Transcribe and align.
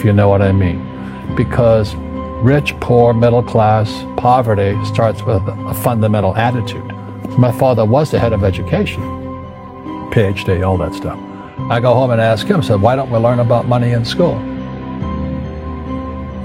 if 0.00 0.04
you 0.06 0.14
know 0.14 0.30
what 0.30 0.40
I 0.40 0.50
mean. 0.50 0.80
Because 1.36 1.94
rich, 2.42 2.74
poor, 2.80 3.12
middle 3.12 3.42
class, 3.42 3.90
poverty 4.16 4.74
starts 4.86 5.22
with 5.22 5.42
a 5.46 5.74
fundamental 5.74 6.34
attitude. 6.36 6.86
My 7.38 7.52
father 7.52 7.84
was 7.84 8.10
the 8.10 8.18
head 8.18 8.32
of 8.32 8.42
education, 8.42 9.02
PhD, 10.10 10.66
all 10.66 10.78
that 10.78 10.94
stuff. 10.94 11.18
I 11.70 11.80
go 11.80 11.92
home 11.92 12.12
and 12.12 12.20
ask 12.20 12.46
him, 12.46 12.60
I 12.60 12.62
said, 12.62 12.80
why 12.80 12.96
don't 12.96 13.10
we 13.10 13.18
learn 13.18 13.40
about 13.40 13.68
money 13.68 13.90
in 13.90 14.06
school? 14.06 14.36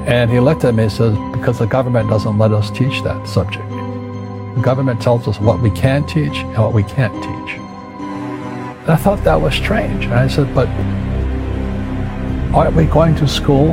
And 0.06 0.30
he 0.30 0.42
looked 0.42 0.66
at 0.66 0.76
me 0.76 0.84
and 0.84 0.92
says, 0.92 1.18
because 1.32 1.58
the 1.58 1.66
government 1.66 2.10
doesn't 2.10 2.38
let 2.38 2.52
us 2.52 2.70
teach 2.70 3.04
that 3.04 3.26
subject. 3.26 3.68
The 3.70 4.62
government 4.62 5.02
tells 5.02 5.30
us 5.30 5.40
what 5.40 5.62
we 5.62 5.72
can 5.72 6.06
teach 6.06 6.36
and 6.36 6.58
what 6.58 6.74
we 6.74 6.84
can't 6.84 7.14
teach. 7.24 7.58
And 7.58 8.90
I 8.92 8.98
thought 8.98 9.24
that 9.24 9.40
was 9.40 9.56
strange. 9.56 10.04
And 10.04 10.14
I 10.14 10.28
said, 10.28 10.54
but 10.54 10.68
aren't 12.56 12.74
we 12.74 12.86
going 12.86 13.14
to 13.16 13.28
school 13.28 13.68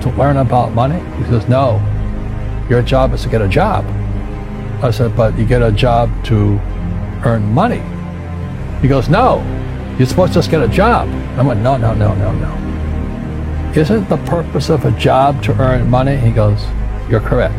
to 0.00 0.14
learn 0.16 0.36
about 0.36 0.72
money? 0.72 1.00
He 1.16 1.24
says, 1.24 1.48
no, 1.48 1.82
your 2.70 2.82
job 2.82 3.12
is 3.12 3.24
to 3.24 3.28
get 3.28 3.42
a 3.42 3.48
job. 3.48 3.84
I 4.80 4.92
said, 4.92 5.16
but 5.16 5.36
you 5.36 5.44
get 5.44 5.60
a 5.60 5.72
job 5.72 6.08
to 6.26 6.56
earn 7.24 7.42
money. 7.52 7.82
He 8.80 8.86
goes, 8.86 9.08
no, 9.08 9.42
you're 9.98 10.06
supposed 10.06 10.34
to 10.34 10.38
just 10.38 10.52
get 10.52 10.62
a 10.62 10.68
job. 10.68 11.08
I 11.36 11.42
went, 11.42 11.62
no, 11.62 11.76
no, 11.76 11.94
no, 11.94 12.14
no, 12.14 12.32
no. 12.32 13.72
Isn't 13.74 14.08
the 14.08 14.18
purpose 14.18 14.68
of 14.68 14.84
a 14.84 14.92
job 14.92 15.42
to 15.42 15.60
earn 15.60 15.90
money? 15.90 16.16
He 16.16 16.30
goes, 16.30 16.64
you're 17.10 17.20
correct. 17.20 17.54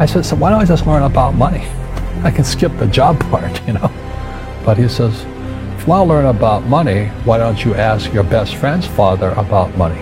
I 0.00 0.06
said, 0.06 0.24
so 0.24 0.34
why 0.34 0.48
don't 0.48 0.62
I 0.62 0.64
just 0.64 0.86
learn 0.86 1.02
about 1.02 1.34
money? 1.34 1.68
I 2.24 2.30
can 2.30 2.44
skip 2.44 2.74
the 2.78 2.86
job 2.86 3.20
part, 3.30 3.66
you 3.66 3.74
know. 3.74 3.92
But 4.64 4.78
he 4.78 4.88
says, 4.88 5.26
if 5.80 5.86
you 5.86 5.92
want 5.92 6.08
to 6.10 6.14
learn 6.14 6.26
about 6.26 6.62
money, 6.64 7.06
why 7.24 7.38
don't 7.38 7.64
you 7.64 7.74
ask 7.74 8.12
your 8.12 8.22
best 8.22 8.56
friend's 8.56 8.86
father 8.86 9.30
about 9.30 9.74
money? 9.78 9.98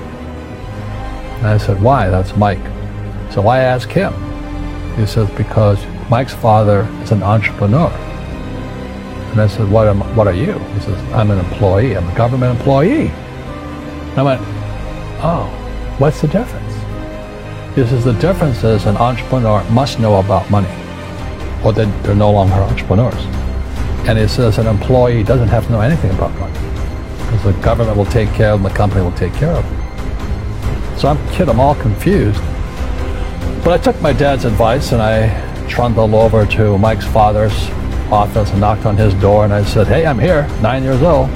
And 1.36 1.46
I 1.46 1.56
said, 1.56 1.80
why? 1.80 2.10
That's 2.10 2.36
Mike. 2.36 2.58
So 3.30 3.42
why 3.42 3.60
ask 3.60 3.88
him? 3.88 4.12
He 4.96 5.06
says, 5.06 5.30
because 5.36 5.78
Mike's 6.10 6.34
father 6.34 6.80
is 7.04 7.12
an 7.12 7.22
entrepreneur. 7.22 7.90
And 9.30 9.40
I 9.40 9.46
said, 9.46 9.70
what, 9.70 9.86
am, 9.86 10.00
what 10.16 10.26
are 10.26 10.34
you? 10.34 10.58
He 10.58 10.80
says, 10.80 10.98
I'm 11.12 11.30
an 11.30 11.38
employee. 11.38 11.96
I'm 11.96 12.08
a 12.08 12.14
government 12.16 12.58
employee. 12.58 13.06
And 13.06 14.18
I 14.18 14.22
went, 14.24 14.40
oh, 15.22 15.46
what's 15.98 16.20
the 16.20 16.26
difference? 16.26 16.74
He 17.76 17.86
says, 17.86 18.04
the 18.04 18.14
difference 18.14 18.64
is 18.64 18.86
an 18.86 18.96
entrepreneur 18.96 19.62
must 19.70 20.00
know 20.00 20.18
about 20.18 20.50
money 20.50 20.74
or 21.64 21.72
they're 21.72 22.16
no 22.16 22.32
longer 22.32 22.54
entrepreneurs. 22.54 23.47
And 24.08 24.18
he 24.18 24.26
says 24.26 24.56
an 24.56 24.66
employee 24.66 25.22
doesn't 25.22 25.48
have 25.48 25.66
to 25.66 25.72
know 25.72 25.82
anything 25.82 26.10
about 26.12 26.32
money 26.38 26.58
because 27.18 27.44
the 27.44 27.52
government 27.62 27.94
will 27.94 28.06
take 28.06 28.30
care 28.30 28.52
of 28.52 28.62
them, 28.62 28.72
the 28.72 28.76
company 28.76 29.02
will 29.02 29.12
take 29.12 29.34
care 29.34 29.52
of 29.52 29.62
them. 29.62 30.98
So 30.98 31.08
I'm 31.08 31.28
kid, 31.30 31.50
I'm 31.50 31.60
all 31.60 31.74
confused. 31.74 32.40
But 33.62 33.68
I 33.68 33.78
took 33.78 34.00
my 34.00 34.14
dad's 34.14 34.46
advice 34.46 34.92
and 34.92 35.02
I 35.02 35.28
trundled 35.68 36.14
over 36.14 36.46
to 36.46 36.78
Mike's 36.78 37.04
father's 37.04 37.52
office 38.10 38.50
and 38.50 38.60
knocked 38.60 38.86
on 38.86 38.96
his 38.96 39.12
door 39.14 39.44
and 39.44 39.52
I 39.52 39.62
said, 39.62 39.86
hey, 39.86 40.06
I'm 40.06 40.18
here, 40.18 40.48
nine 40.62 40.82
years 40.82 41.02
old. 41.02 41.28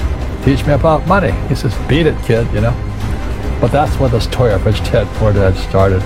Teach 0.43 0.65
me 0.65 0.73
about 0.73 1.05
money. 1.05 1.31
He 1.47 1.53
says, 1.53 1.77
beat 1.87 2.07
it, 2.07 2.19
kid, 2.23 2.51
you 2.55 2.61
know. 2.61 2.73
But 3.61 3.71
that's 3.71 3.95
where 3.99 4.09
this 4.09 4.25
Toy 4.27 4.57
Rich 4.57 4.79
Dad 4.79 5.07
Poor 5.17 5.31
Dad 5.31 5.55
started. 5.55 6.01